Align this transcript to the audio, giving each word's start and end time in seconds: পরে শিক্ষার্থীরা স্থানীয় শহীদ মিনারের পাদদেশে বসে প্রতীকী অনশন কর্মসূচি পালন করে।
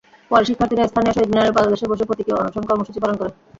পরে 0.31 0.43
শিক্ষার্থীরা 0.49 0.89
স্থানীয় 0.91 1.13
শহীদ 1.13 1.29
মিনারের 1.31 1.55
পাদদেশে 1.57 1.89
বসে 1.91 2.07
প্রতীকী 2.09 2.31
অনশন 2.33 2.63
কর্মসূচি 2.69 2.99
পালন 3.01 3.15
করে। 3.19 3.31